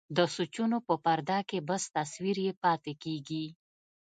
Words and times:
د 0.17 0.19
سوچونو 0.35 0.77
په 0.87 0.93
پرده 1.05 1.39
کې 1.49 1.59
بس 1.69 1.83
تصوير 1.95 2.37
يې 2.45 2.53
پاتې 2.63 2.93
کيږي. 3.03 3.45